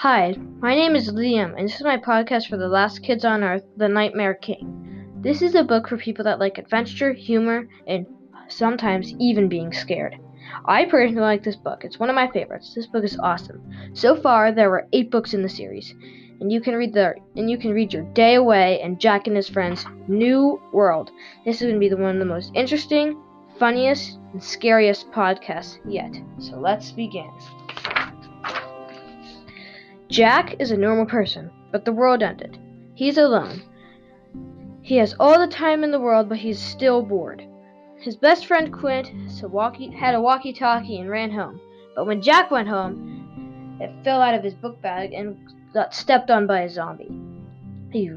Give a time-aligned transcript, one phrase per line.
[0.00, 3.44] Hi, my name is Liam, and this is my podcast for the last kids on
[3.44, 5.20] earth, The Nightmare King.
[5.20, 8.06] This is a book for people that like adventure, humor, and
[8.48, 10.16] sometimes even being scared.
[10.64, 11.84] I personally like this book.
[11.84, 12.72] It's one of my favorites.
[12.74, 13.60] This book is awesome.
[13.92, 15.94] So far, there were eight books in the series,
[16.40, 19.36] and you can read the and you can read your day away and Jack and
[19.36, 21.10] his friends' new world.
[21.44, 23.22] This is going to be the one of the most interesting,
[23.58, 26.16] funniest, and scariest podcasts yet.
[26.38, 27.30] So let's begin.
[30.10, 32.58] Jack is a normal person, but the world ended.
[32.94, 33.62] He's alone.
[34.82, 37.46] He has all the time in the world, but he's still bored.
[38.00, 39.06] His best friend Quint
[39.94, 41.60] had a walkie talkie and ran home.
[41.94, 45.38] But when Jack went home, it fell out of his book bag and
[45.72, 47.16] got stepped on by a zombie.
[47.92, 48.10] He,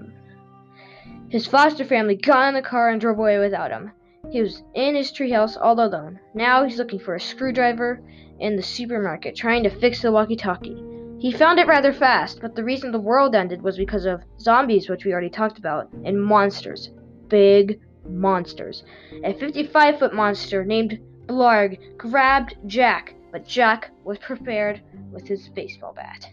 [1.29, 3.91] his foster family got in the car and drove away without him.
[4.31, 6.19] He was in his treehouse all alone.
[6.33, 8.01] Now he's looking for a screwdriver
[8.39, 10.92] in the supermarket, trying to fix the walkie talkie.
[11.23, 14.89] He found it rather fast, but the reason the world ended was because of zombies,
[14.89, 16.89] which we already talked about, and monsters.
[17.29, 18.83] Big monsters.
[19.23, 24.81] A 55 foot monster named Blarg grabbed Jack, but Jack was prepared
[25.13, 26.27] with his baseball bat.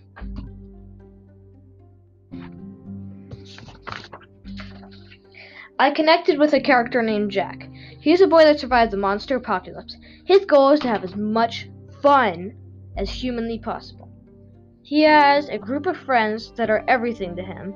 [5.78, 7.70] I connected with a character named Jack.
[8.00, 9.96] He's a boy that survived the monster apocalypse.
[10.24, 11.68] His goal is to have as much
[12.02, 12.56] fun
[12.96, 14.09] as humanly possible.
[14.90, 17.72] He has a group of friends that are everything to him.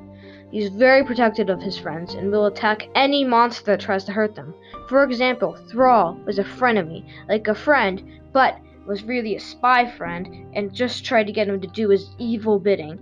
[0.51, 4.35] He's very protective of his friends and will attack any monster that tries to hurt
[4.35, 4.53] them.
[4.89, 10.49] For example, Thrull was a frenemy, like a friend, but was really a spy friend
[10.55, 12.99] and just tried to get him to do his evil bidding.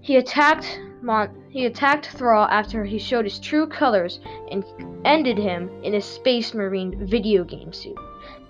[0.00, 4.18] He attacked Mon- he attacked Thrull after he showed his true colors
[4.50, 4.64] and
[5.04, 7.98] ended him in a space marine video game suit.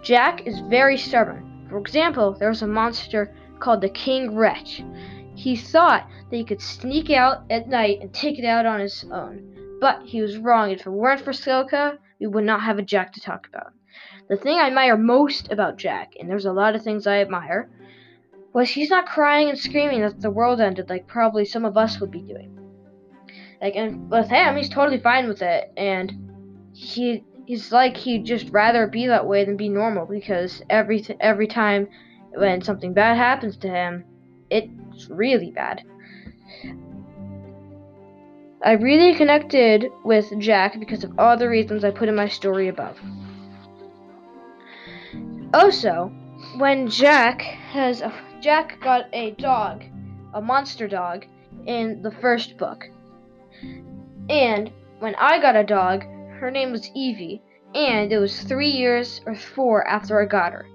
[0.00, 1.66] Jack is very stubborn.
[1.68, 4.82] For example, there was a monster called the King Wretch.
[5.34, 9.04] He thought that he could sneak out at night and take it out on his
[9.12, 9.78] own.
[9.80, 10.70] But he was wrong.
[10.70, 13.72] If it weren't for Skaelka, we would not have a Jack to talk about.
[14.28, 17.70] The thing I admire most about Jack, and there's a lot of things I admire,
[18.52, 22.00] was he's not crying and screaming that the world ended like probably some of us
[22.00, 22.54] would be doing.
[23.60, 26.12] Like, and with him, he's totally fine with it, and
[26.72, 31.46] he he's like he'd just rather be that way than be normal because every every
[31.46, 31.88] time
[32.34, 34.04] when something bad happens to him,
[34.50, 35.82] it's really bad.
[38.64, 42.68] I really connected with Jack because of all the reasons I put in my story
[42.68, 42.98] above.
[45.54, 46.12] Also,
[46.56, 49.84] when Jack has a, Jack got a dog,
[50.34, 51.24] a monster dog,
[51.66, 52.88] in the first book.
[54.28, 56.02] And when I got a dog,
[56.38, 57.42] her name was Evie,
[57.74, 60.66] and it was three years or four after I got her.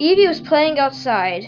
[0.00, 1.46] Evie was playing outside.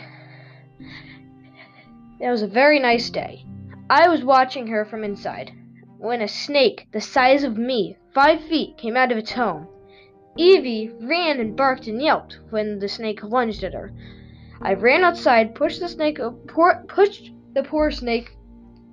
[2.21, 3.47] It was a very nice day.
[3.89, 5.53] I was watching her from inside
[5.97, 9.69] when a snake the size of me, five feet, came out of its home.
[10.37, 13.91] Evie ran and barked and yelped when the snake lunged at her.
[14.61, 16.19] I ran outside, pushed the snake,
[16.89, 18.37] pushed the poor snake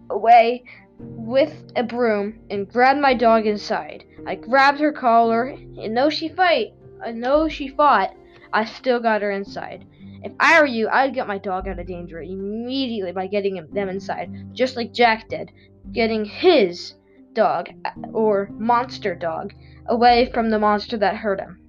[0.09, 0.64] away
[1.00, 4.06] with a broom, and grabbed my dog inside.
[4.25, 6.72] I grabbed her collar, and though she fight,
[7.03, 8.14] and though she fought,
[8.54, 9.86] I still got her inside.
[10.24, 13.90] If I were you, I'd get my dog out of danger immediately by getting them
[13.90, 15.52] inside, just like Jack did,
[15.92, 16.96] getting his
[17.34, 19.54] dog, uh, or monster dog,
[19.88, 21.60] away from the monster that hurt him.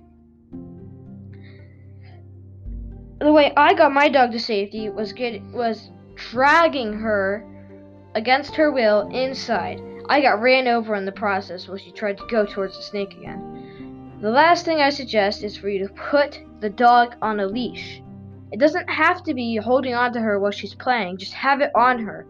[3.21, 7.47] The way I got my dog to safety was get was dragging her
[8.15, 9.81] against her will inside.
[10.09, 13.13] I got ran over in the process while she tried to go towards the snake
[13.13, 14.19] again.
[14.23, 18.03] The last thing I suggest is for you to put the dog on a leash.
[18.53, 21.71] It doesn't have to be holding on to her while she's playing, just have it
[21.75, 22.27] on her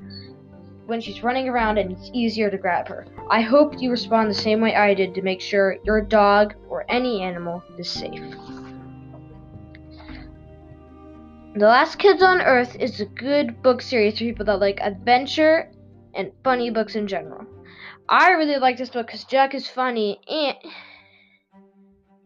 [0.87, 3.07] when she's running around and it's easier to grab her.
[3.31, 6.85] I hope you respond the same way I did to make sure your dog or
[6.89, 8.21] any animal is safe.
[11.55, 15.71] The Last Kids on Earth is a good book series for people that like adventure
[16.15, 17.45] and funny books in general.
[18.09, 20.57] I really like this book because Jack is funny and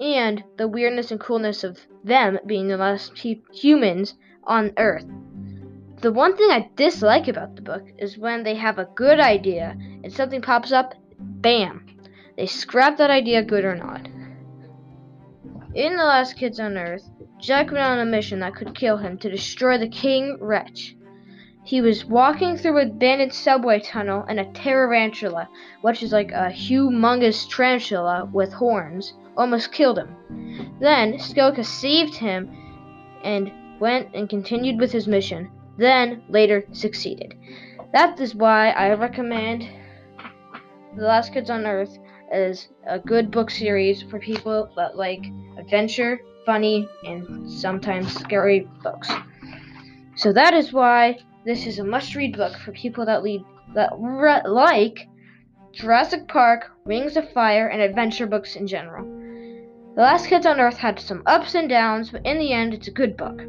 [0.00, 3.12] and the weirdness and coolness of them being the last
[3.52, 4.14] humans
[4.44, 5.06] on Earth.
[6.00, 9.76] The one thing I dislike about the book is when they have a good idea
[10.02, 11.86] and something pops up, bam,
[12.36, 14.08] they scrap that idea, good or not.
[15.74, 17.08] In The Last Kids on Earth,
[17.38, 20.96] Jack went on a mission that could kill him to destroy the King Wretch.
[21.64, 25.48] He was walking through an abandoned subway tunnel and a tarantula,
[25.80, 30.76] which is like a humongous tarantula with horns, almost killed him.
[30.80, 32.50] Then Skaelka saved him
[33.22, 33.50] and
[33.80, 35.50] went and continued with his mission.
[35.76, 37.34] then later succeeded.
[37.92, 39.68] That is why I recommend
[40.96, 41.98] The Last Kids on Earth
[42.30, 45.24] as a good book series for people that like
[45.58, 49.10] adventure, funny, and sometimes scary books.
[50.16, 53.42] So that is why this is a must-read book for people that lead
[53.74, 55.08] that re- like
[55.72, 59.23] Jurassic Park, Wings of Fire, and adventure books in general.
[59.94, 62.88] The Last Kids on Earth had some ups and downs, but in the end, it's
[62.88, 63.42] a good book.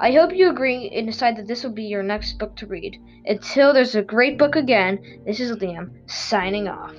[0.00, 3.00] I hope you agree and decide that this will be your next book to read.
[3.24, 6.96] Until there's a great book again, this is Liam, signing off.